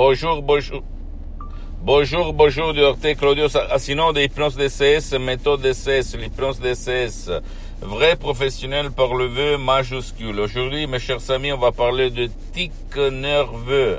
Bonjour, 0.00 0.42
bonjour. 0.42 0.82
Bonjour, 1.82 2.32
bonjour, 2.32 2.72
docteur 2.72 3.16
Claudio 3.16 3.46
Assino 3.68 4.12
de 4.12 4.20
l'hypnose 4.20 4.54
DCS, 4.54 5.18
méthode 5.18 5.60
DCS, 5.60 6.16
l'hypnose 6.16 6.60
DCS, 6.60 7.32
vrai 7.82 8.14
professionnel 8.14 8.92
par 8.92 9.12
le 9.14 9.26
vœu 9.26 9.56
majuscule. 9.58 10.38
Aujourd'hui, 10.38 10.86
mes 10.86 11.00
chers 11.00 11.28
amis, 11.32 11.52
on 11.52 11.58
va 11.58 11.72
parler 11.72 12.10
de 12.10 12.30
tic 12.52 12.70
nerveux. 12.96 13.98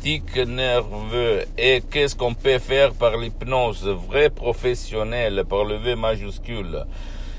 Tic 0.00 0.36
nerveux. 0.36 1.42
Et 1.58 1.82
qu'est-ce 1.90 2.14
qu'on 2.14 2.34
peut 2.34 2.60
faire 2.60 2.92
par 2.92 3.16
l'hypnose? 3.16 3.84
Vrai 4.08 4.30
professionnel 4.30 5.44
par 5.50 5.64
le 5.64 5.74
vœu 5.74 5.96
majuscule? 5.96 6.84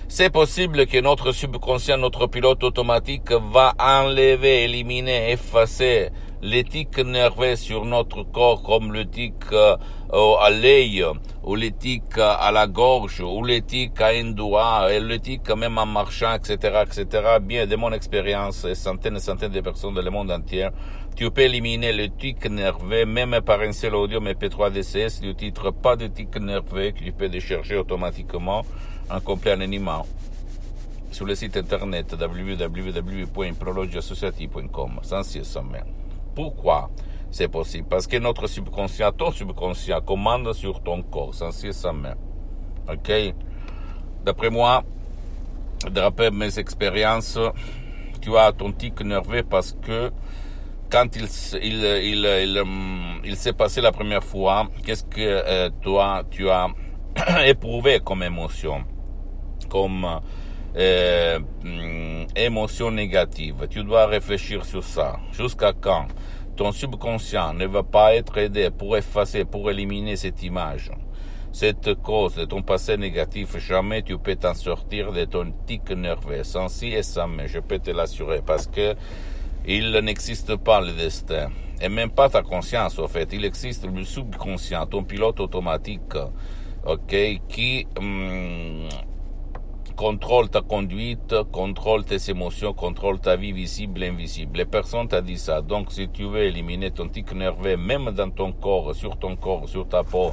C'est 0.10 0.30
possible 0.30 0.88
que 0.88 1.00
notre 1.00 1.32
subconscient, 1.32 1.98
notre 1.98 2.28
pilote 2.28 2.66
automatique 2.66 3.32
va 3.32 3.74
enlever, 3.80 4.66
éliminer, 4.66 5.32
effacer 5.32 6.10
les 6.44 6.64
tics 6.66 7.00
sur 7.56 7.86
notre 7.86 8.24
corps 8.24 8.62
comme 8.64 8.92
le 8.92 9.10
tic 9.10 9.54
à 9.54 10.50
l'œil 10.50 11.06
ou 11.42 11.56
les 11.56 11.74
à 12.18 12.52
la 12.52 12.68
gorge 12.68 13.22
ou 13.22 13.46
les 13.46 13.64
à 13.98 14.08
un 14.08 14.32
doigt 14.32 14.92
et 14.92 15.00
le 15.00 15.18
même 15.56 15.78
en 15.78 15.86
marchant, 15.86 16.36
etc., 16.36 16.84
etc. 16.86 17.38
Bien, 17.42 17.66
de 17.66 17.78
mon 17.78 17.94
expérience, 17.94 18.68
centaines 18.74 19.16
et 19.16 19.22
centaines 19.22 19.54
de 19.54 19.62
personnes 19.62 19.94
dans 19.94 20.02
le 20.02 20.12
monde 20.12 20.32
entier, 20.32 20.68
tu 21.16 21.32
peux 21.32 21.44
éliminer 21.44 21.94
le 21.94 22.10
tic 22.10 22.46
même 22.50 23.40
par 23.46 23.62
un 23.62 23.72
seul 23.72 23.96
audio 23.96 24.20
MP3 24.20 24.70
DCS 24.72 25.22
du 25.22 25.36
titre 25.36 25.72
pas 25.72 25.96
de 25.96 26.08
tic 26.08 26.36
nerveux 26.36 26.92
que 26.92 27.06
tu 27.06 27.14
peux 27.14 27.30
décharger 27.30 27.78
automatiquement 27.78 28.66
en 29.10 29.22
complet 29.22 29.52
anonymat 29.52 30.04
sur 31.10 31.26
le 31.26 31.36
site 31.36 31.56
internet 31.56 32.14
www.prologiassociative.com 32.20 35.00
sans 35.04 35.24
cesse 35.24 35.48
sans 35.48 35.64
mer. 35.64 35.86
Pourquoi 36.36 36.90
c'est 37.34 37.48
possible. 37.48 37.88
Parce 37.90 38.06
que 38.06 38.18
notre 38.18 38.48
subconscient, 38.48 39.12
ton 39.12 39.32
subconscient 39.32 40.02
commande 40.02 40.54
sur 40.54 40.82
ton 40.82 41.02
corps 41.02 41.34
sans 41.34 41.52
sans 41.52 41.94
mer. 41.94 42.16
Ok? 42.88 43.12
D'après 44.24 44.52
moi, 44.52 44.84
d'après 45.90 46.30
mes 46.30 46.60
expériences, 46.60 47.40
tu 48.22 48.38
as 48.38 48.52
ton 48.52 48.72
tic 48.72 49.02
nerveux 49.02 49.44
parce 49.44 49.76
que 49.82 50.12
quand 50.92 51.16
il, 51.16 51.28
il, 51.64 51.84
il, 51.84 52.26
il, 52.26 52.64
il 53.26 53.36
s'est 53.36 53.54
passé 53.54 53.82
la 53.82 53.92
première 53.92 54.24
fois, 54.24 54.68
qu'est-ce 54.86 55.04
que 55.04 55.20
euh, 55.20 55.70
toi 55.82 56.24
tu 56.30 56.48
as 56.50 56.68
éprouvé 57.48 58.00
comme 58.00 58.22
émotion? 58.22 58.84
Comme 59.70 60.08
euh, 60.76 61.40
émotion 62.36 62.92
négative. 62.92 63.68
Tu 63.70 63.84
dois 63.84 64.06
réfléchir 64.08 64.66
sur 64.66 64.84
ça. 64.84 65.20
Jusqu'à 65.32 65.74
quand 65.74 66.08
ton 66.56 66.72
subconscient 66.72 67.54
ne 67.54 67.66
va 67.66 67.84
pas 67.84 68.16
être 68.16 68.38
aidé 68.38 68.70
pour 68.70 68.96
effacer, 68.96 69.46
pour 69.46 69.70
éliminer 69.72 70.16
cette 70.16 70.44
image, 70.44 70.92
cette 71.52 71.94
cause 71.96 72.36
de 72.36 72.46
ton 72.46 72.62
passé 72.62 72.98
négatif, 72.98 73.58
jamais 73.58 74.02
tu 74.02 74.18
peux 74.18 74.36
t'en 74.36 74.54
sortir 74.54 75.12
de 75.12 75.26
ton 75.26 75.54
tic 75.66 75.90
nerveux, 75.92 76.44
sans 76.44 76.68
si 76.68 76.88
et 76.88 77.04
sans 77.04 77.28
mais, 77.28 77.48
je 77.48 77.60
peux 77.60 77.80
te 77.80 77.92
l'assurer, 77.92 78.42
parce 78.46 78.68
que 78.68 78.96
il 79.66 79.92
n'existe 80.00 80.56
pas 80.58 80.82
le 80.82 80.94
destin, 80.94 81.50
et 81.82 81.90
même 81.90 82.10
pas 82.10 82.30
ta 82.30 82.42
conscience, 82.42 83.00
au 83.00 83.08
fait, 83.08 83.30
il 83.34 83.46
existe 83.46 83.86
le 83.86 84.04
subconscient, 84.04 84.86
ton 84.88 85.04
pilote 85.04 85.40
automatique, 85.40 86.16
ok, 86.86 87.16
qui 87.48 87.88
hum, 87.98 88.90
contrôle 90.04 90.50
ta 90.50 90.60
conduite, 90.60 91.34
contrôle 91.54 92.04
tes 92.04 92.30
émotions, 92.30 92.74
contrôle 92.74 93.22
ta 93.22 93.38
vie 93.38 93.54
visible 93.54 94.04
et 94.04 94.10
invisible. 94.10 94.58
Les 94.58 94.66
personnes 94.66 95.08
t'ont 95.08 95.22
dit 95.22 95.38
ça. 95.38 95.62
Donc, 95.62 95.94
si 95.94 96.10
tu 96.10 96.26
veux 96.26 96.44
éliminer 96.44 96.92
ton 96.92 97.08
tic 97.08 97.34
nerveux, 97.34 97.78
même 97.78 98.12
dans 98.12 98.30
ton 98.30 98.52
corps, 98.52 98.94
sur 98.94 99.16
ton 99.18 99.38
corps, 99.38 99.70
sur 99.70 99.88
ta 99.88 100.04
peau, 100.04 100.32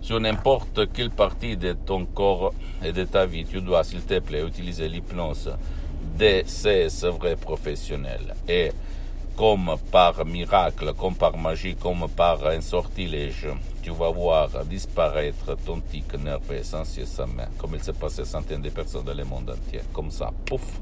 sur 0.00 0.18
n'importe 0.20 0.90
quelle 0.94 1.10
partie 1.10 1.58
de 1.58 1.74
ton 1.74 2.06
corps 2.06 2.54
et 2.82 2.92
de 2.92 3.04
ta 3.04 3.26
vie, 3.26 3.44
tu 3.44 3.60
dois, 3.60 3.84
s'il 3.84 4.00
te 4.00 4.18
plaît, 4.20 4.42
utiliser 4.42 4.88
l'hypnose 4.88 5.50
de 6.18 6.42
ces 6.46 6.88
vrais 7.10 7.36
professionnels. 7.36 8.34
Et 8.48 8.70
comme 9.36 9.76
par 9.90 10.24
miracle, 10.24 10.92
comme 10.94 11.14
par 11.14 11.36
magie, 11.36 11.74
comme 11.74 12.08
par 12.08 12.46
un 12.46 12.60
sortilège, 12.60 13.48
tu 13.82 13.90
vas 13.90 14.10
voir 14.10 14.48
disparaître 14.64 15.56
ton 15.64 15.80
tic 15.80 16.12
nerveux 16.14 16.62
main, 17.36 17.48
comme 17.58 17.74
il 17.74 17.82
s'est 17.82 17.92
passé 17.92 18.22
à 18.22 18.24
centaines 18.24 18.62
de 18.62 18.70
personnes 18.70 19.04
dans 19.04 19.14
le 19.14 19.24
monde 19.24 19.50
entier, 19.50 19.80
comme 19.92 20.10
ça, 20.10 20.30
pouf. 20.44 20.80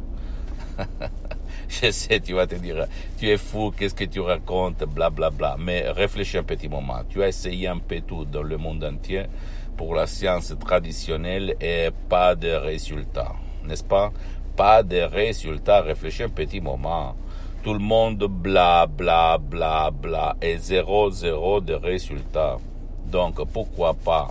Je 1.69 1.91
sais, 1.91 2.21
tu 2.21 2.35
vas 2.35 2.47
te 2.47 2.55
dire, 2.55 2.87
tu 3.19 3.29
es 3.29 3.37
fou, 3.37 3.73
qu'est-ce 3.77 3.95
que 3.95 4.05
tu 4.05 4.21
racontes, 4.21 4.85
bla 4.85 5.11
bla 5.11 5.31
bla. 5.31 5.57
Mais 5.59 5.91
réfléchis 5.91 6.39
un 6.39 6.45
petit 6.45 6.69
moment. 6.69 7.01
Tu 7.09 7.23
as 7.23 7.29
essayé 7.29 7.69
un 7.69 7.79
peu 7.79 8.01
tout 8.01 8.25
dans 8.25 8.43
le 8.43 8.57
monde 8.57 8.85
entier 8.85 9.25
pour 9.77 9.95
la 9.95 10.07
science 10.07 10.55
traditionnelle 10.59 11.55
et 11.61 11.91
pas 12.09 12.35
de 12.35 12.51
résultats, 12.51 13.35
n'est-ce 13.65 13.85
pas? 13.85 14.13
Pas 14.57 14.83
de 14.83 15.01
résultats. 15.01 15.83
Réfléchis 15.83 16.25
un 16.25 16.31
petit 16.31 16.61
moment 16.61 17.15
tout 17.63 17.73
le 17.73 17.81
monde 17.81 18.25
bla 18.29 18.87
bla 18.87 19.39
bla 19.39 19.91
bla 19.91 20.37
et 20.41 20.59
zéro 20.59 21.11
zéro 21.11 21.61
de 21.61 21.75
résultats. 21.75 22.59
Donc 23.07 23.45
pourquoi 23.53 23.95
pas 23.95 24.31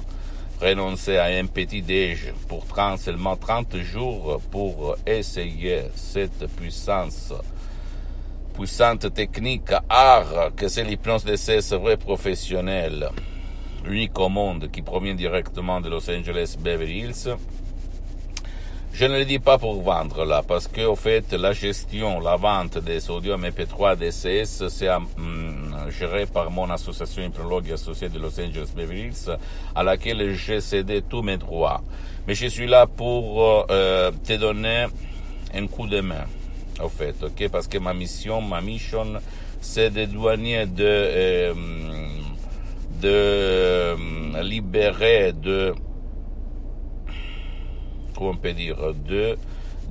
renoncer 0.62 1.18
à 1.18 1.26
un 1.26 1.46
petit 1.46 1.82
déj 1.82 2.34
pour 2.48 2.66
30, 2.66 3.00
seulement 3.00 3.36
30 3.36 3.78
jours 3.78 4.42
pour 4.50 4.96
essayer 5.06 5.84
cette 5.96 6.48
puissance, 6.56 7.34
puissante 8.56 9.14
technique, 9.14 9.72
art, 9.88 10.52
que 10.56 10.68
c'est 10.68 10.84
l'hypnose 10.84 11.26
de 11.26 11.36
ces 11.36 11.60
vrais 11.78 11.98
professionnels, 11.98 13.10
unique 13.86 14.18
au 14.20 14.30
monde 14.30 14.70
qui 14.72 14.82
provient 14.82 15.16
directement 15.16 15.80
de 15.80 15.90
Los 15.90 16.10
Angeles 16.10 16.56
Beverly 16.60 17.02
Hills 17.02 17.30
je 19.00 19.06
ne 19.06 19.20
le 19.20 19.26
dis 19.26 19.38
pas 19.38 19.60
pour 19.60 19.80
vendre 19.84 20.26
là, 20.26 20.42
parce 20.42 20.68
que 20.68 20.82
au 20.82 20.96
fait, 20.96 21.32
la 21.34 21.54
gestion, 21.54 22.20
la 22.20 22.36
vente 22.36 22.80
des 22.80 23.00
sodium 23.00 23.46
MP3 23.46 23.96
DCS, 23.96 24.70
c'est 24.70 24.90
hum, 24.90 25.78
géré 26.00 26.26
par 26.26 26.50
mon 26.50 26.68
association 26.72 27.22
hypnologue 27.24 27.72
associée 27.72 28.10
de 28.10 28.18
Los 28.18 28.40
Angeles 28.40 28.72
Beverly 28.76 29.10
Hills, 29.10 29.38
à 29.76 29.84
laquelle 29.84 30.34
j'ai 30.34 30.62
cédé 30.62 31.04
tous 31.08 31.22
mes 31.22 31.38
droits. 31.38 31.84
Mais 32.28 32.34
je 32.34 32.48
suis 32.48 32.66
là 32.66 32.88
pour 32.88 33.68
euh, 33.70 34.10
te 34.26 34.34
donner 34.34 34.88
un 35.54 35.68
coup 35.68 35.86
de 35.86 36.02
main, 36.02 36.26
au 36.84 36.90
fait, 36.90 37.16
ok, 37.22 37.50
parce 37.52 37.68
que 37.68 37.78
ma 37.78 37.94
mission, 37.94 38.42
ma 38.42 38.62
mission, 38.62 39.06
c'est 39.62 39.92
de 39.92 40.06
douanier 40.06 40.66
de 40.66 40.84
euh, 40.84 41.54
de 43.00 43.10
euh, 43.10 43.96
libérer 44.42 45.34
de 45.34 45.76
on 48.26 48.36
peut 48.36 48.54
dire, 48.54 48.78
de 49.08 49.38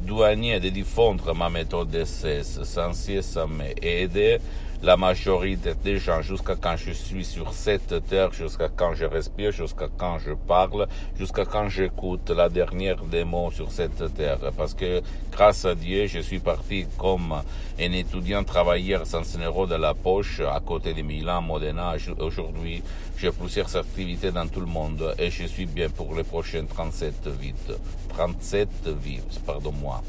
douanier 0.05 0.61
de 0.61 0.69
diffondre 0.69 1.35
ma 1.35 1.49
méthode 1.49 1.91
d'essai 1.91 2.43
sans 2.43 2.93
cesse 2.93 3.39
aider 3.83 4.39
la 4.83 4.97
majorité 4.97 5.75
des 5.83 5.99
gens 5.99 6.23
jusqu'à 6.23 6.57
quand 6.57 6.77
je 6.77 6.93
suis 6.93 7.25
sur 7.25 7.53
cette 7.53 8.07
terre, 8.07 8.33
jusqu'à 8.33 8.69
quand 8.69 8.95
je 8.95 9.05
respire, 9.05 9.53
jusqu'à 9.53 9.89
quand 9.97 10.19
je 10.19 10.33
parle, 10.33 10.87
jusqu'à 11.19 11.45
quand 11.45 11.69
j'écoute 11.69 12.31
la 12.31 12.49
dernière 12.49 13.03
des 13.05 13.25
mots 13.25 13.51
sur 13.51 13.71
cette 13.71 14.15
terre. 14.15 14.39
Parce 14.57 14.75
que 14.75 15.03
grâce 15.31 15.65
à 15.65 15.75
Dieu, 15.75 16.07
je 16.07 16.21
suis 16.21 16.39
parti 16.39 16.87
comme 16.99 17.35
un 17.79 17.93
étudiant 17.93 18.45
travailleur 18.45 19.07
sans 19.07 19.37
un 19.37 19.45
euro 19.45 19.67
de 19.67 19.75
la 19.75 19.95
poche 19.95 20.41
à 20.41 20.61
côté 20.61 20.95
de 20.95 21.03
Milan, 21.03 21.43
Modena. 21.43 21.95
Aujourd'hui, 22.19 22.83
j'ai 23.19 23.31
plusieurs 23.31 23.75
activités 23.77 24.31
dans 24.31 24.47
tout 24.47 24.61
le 24.61 24.67
monde 24.67 25.15
et 25.19 25.31
je 25.31 25.45
suis 25.45 25.67
bien 25.67 25.89
pour 25.89 26.15
les 26.15 26.25
prochaines 26.25 26.67
37 26.67 27.29
vies. 27.41 27.55
37 28.11 28.69
vies, 29.03 29.21
pardon-moi. 29.45 30.03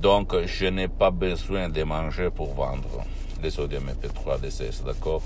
Donc, 0.00 0.32
je 0.46 0.66
n'ai 0.66 0.86
pas 0.86 1.10
besoin 1.10 1.68
de 1.68 1.82
manger 1.82 2.30
pour 2.30 2.54
vendre 2.54 3.02
les 3.42 3.50
sodium 3.50 3.82
MP3 3.84 4.40
DCS, 4.40 4.84
d'accord 4.84 5.22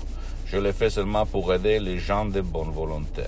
Je 0.47 0.57
le 0.57 0.71
fais 0.71 0.89
seulement 0.89 1.27
pour 1.27 1.53
aider 1.53 1.79
les 1.79 1.99
gens 1.99 2.25
de 2.25 2.41
bonne 2.41 2.71
volonté. 2.71 3.21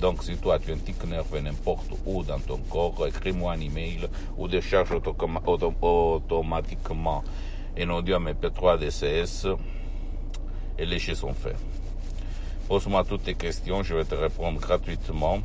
Donc, 0.00 0.22
si 0.22 0.36
toi, 0.36 0.58
tu 0.58 0.70
as 0.70 0.74
un 0.74 0.78
tic 0.78 1.04
nerveux 1.06 1.40
n'importe 1.40 1.90
où 2.06 2.22
dans 2.22 2.38
ton 2.38 2.56
corps, 2.70 3.06
écris-moi 3.06 3.52
un 3.52 3.60
email 3.60 4.08
ou 4.38 4.48
décharge 4.48 4.92
automatiquement 4.92 7.22
un 7.78 7.90
audio 7.90 8.18
MP3 8.18 8.78
DCS 8.78 9.48
et 10.78 10.86
lécher 10.86 11.14
son 11.14 11.34
fer. 11.34 11.56
Pose-moi 12.68 13.04
toutes 13.04 13.24
tes 13.24 13.34
questions, 13.34 13.82
je 13.82 13.94
vais 13.94 14.04
te 14.04 14.14
répondre 14.14 14.58
gratuitement. 14.60 15.40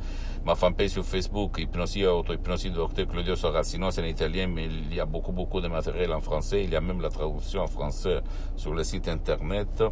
ma 0.46 0.56
fanpage 0.56 0.90
sur 0.90 1.06
Facebook, 1.06 1.58
Hypnosie 1.58 2.06
Auto-Hypnosie 2.06 2.72
Dr 2.72 3.08
Claudio 3.08 3.38
Soracino, 3.38 3.90
c'est 3.90 4.02
en 4.02 4.06
italien, 4.06 4.48
mais 4.48 4.66
il 4.66 4.94
y 4.94 5.00
a 5.00 5.06
beaucoup, 5.06 5.32
beaucoup 5.32 5.62
de 5.62 5.70
matériel 5.70 6.12
en 6.12 6.20
français. 6.20 6.66
Il 6.66 6.72
y 6.72 6.76
a 6.76 6.82
même 6.82 7.00
la 7.00 7.10
traduction 7.10 7.62
en 7.62 7.68
français 7.68 8.20
sur 8.58 8.74
le 8.74 8.84
site 8.84 9.08
internet. 9.08 9.86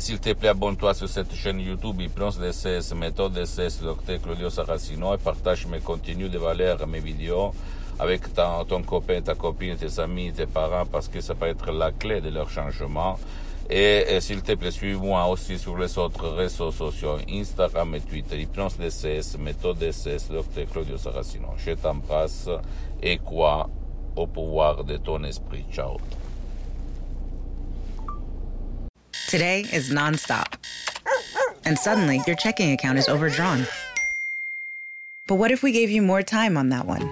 S'il 0.00 0.18
te 0.18 0.32
plaît, 0.32 0.48
abonne-toi 0.48 0.94
sur 0.94 1.08
cette 1.08 1.32
chaîne 1.34 1.60
YouTube 1.60 2.00
Hypnose 2.00 2.40
DSS, 2.40 2.94
méthode 2.94 3.34
DSS, 3.34 3.82
Dr 3.82 4.20
Claudio 4.20 4.50
Saracino 4.50 5.14
et 5.14 5.18
partage 5.18 5.68
mes 5.68 5.78
contenus 5.78 6.32
de 6.32 6.38
valeur, 6.38 6.84
mes 6.88 7.00
vidéos 7.00 7.52
avec 8.00 8.32
ton, 8.34 8.64
ton 8.64 8.82
copain, 8.82 9.20
ta 9.20 9.34
copine, 9.34 9.76
tes 9.76 10.00
amis, 10.00 10.32
tes 10.32 10.46
parents, 10.46 10.86
parce 10.86 11.08
que 11.08 11.20
ça 11.20 11.34
peut 11.34 11.46
être 11.46 11.70
la 11.70 11.92
clé 11.92 12.20
de 12.20 12.30
leur 12.30 12.48
changement. 12.48 13.18
Et, 13.70 14.18
s'il 14.20 14.42
te 14.42 14.52
plaît, 14.52 14.70
suis-moi 14.70 15.26
aussi 15.26 15.58
sur 15.58 15.76
les 15.76 15.98
autres 15.98 16.28
réseaux 16.28 16.72
sociaux, 16.72 17.18
Instagram 17.30 17.94
et 17.94 18.00
Twitter, 18.00 18.40
Hypnose 18.40 18.78
DSS, 18.78 19.36
méthode 19.38 19.78
DSS, 19.78 20.28
Dr 20.30 20.66
Claudio 20.72 20.96
Saracino. 20.96 21.48
Je 21.58 21.72
t'embrasse 21.72 22.48
et 23.02 23.18
quoi 23.18 23.68
au 24.16 24.26
pouvoir 24.26 24.84
de 24.84 24.96
ton 24.96 25.22
esprit. 25.24 25.64
Ciao. 25.70 25.98
Today 29.28 29.66
is 29.72 29.90
nonstop. 29.90 30.54
And 31.66 31.78
suddenly, 31.78 32.22
your 32.26 32.36
checking 32.36 32.72
account 32.72 32.98
is 32.98 33.08
overdrawn. 33.08 33.66
But 35.26 35.34
what 35.34 35.50
if 35.50 35.62
we 35.62 35.72
gave 35.72 35.90
you 35.90 36.00
more 36.00 36.22
time 36.22 36.56
on 36.56 36.70
that 36.70 36.86
one? 36.86 37.02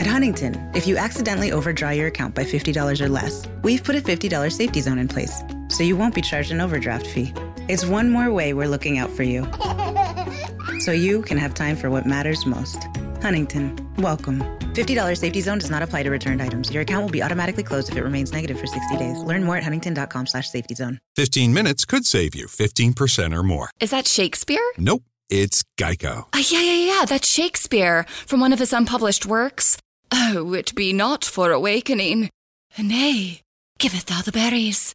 At 0.00 0.06
Huntington, 0.08 0.72
if 0.74 0.88
you 0.88 0.96
accidentally 0.96 1.52
overdraw 1.52 1.90
your 1.90 2.08
account 2.08 2.34
by 2.34 2.42
$50 2.42 3.00
or 3.00 3.08
less, 3.08 3.46
we've 3.62 3.84
put 3.84 3.94
a 3.94 4.00
$50 4.00 4.50
safety 4.50 4.80
zone 4.80 4.98
in 4.98 5.06
place, 5.06 5.44
so 5.68 5.82
you 5.82 5.96
won't 5.96 6.14
be 6.14 6.22
charged 6.22 6.50
an 6.50 6.60
overdraft 6.60 7.06
fee. 7.06 7.32
It's 7.68 7.84
one 7.84 8.10
more 8.10 8.32
way 8.32 8.52
we're 8.52 8.68
looking 8.68 8.98
out 8.98 9.10
for 9.10 9.22
you, 9.22 9.46
so 10.80 10.92
you 10.92 11.22
can 11.22 11.38
have 11.38 11.54
time 11.54 11.76
for 11.76 11.90
what 11.90 12.06
matters 12.06 12.46
most. 12.46 12.88
Huntington, 13.22 13.76
welcome. 13.98 14.40
$50 14.74 15.16
safety 15.16 15.40
zone 15.40 15.58
does 15.58 15.70
not 15.70 15.82
apply 15.82 16.04
to 16.04 16.10
returned 16.10 16.40
items. 16.40 16.70
Your 16.72 16.82
account 16.82 17.02
will 17.02 17.10
be 17.10 17.22
automatically 17.22 17.64
closed 17.64 17.90
if 17.90 17.96
it 17.96 18.02
remains 18.02 18.32
negative 18.32 18.58
for 18.60 18.66
60 18.66 18.96
days. 18.96 19.18
Learn 19.18 19.42
more 19.44 19.56
at 19.56 19.64
huntington.com 19.64 20.26
slash 20.26 20.48
safety 20.48 20.74
zone. 20.74 20.98
15 21.16 21.52
minutes 21.52 21.84
could 21.84 22.06
save 22.06 22.34
you 22.34 22.46
15% 22.46 23.36
or 23.36 23.42
more. 23.42 23.70
Is 23.80 23.90
that 23.90 24.06
Shakespeare? 24.06 24.62
Nope, 24.76 25.02
it's 25.28 25.64
Geico. 25.78 26.26
Uh, 26.32 26.42
yeah, 26.48 26.60
yeah, 26.62 26.94
yeah, 26.98 27.04
that's 27.06 27.28
Shakespeare 27.28 28.04
from 28.26 28.40
one 28.40 28.52
of 28.52 28.60
his 28.60 28.72
unpublished 28.72 29.26
works. 29.26 29.78
Oh, 30.12 30.54
it 30.54 30.74
be 30.74 30.92
not 30.92 31.24
for 31.24 31.50
awakening. 31.50 32.30
Nay, 32.78 33.40
giveth 33.78 34.06
thou 34.06 34.22
the 34.22 34.32
berries. 34.32 34.94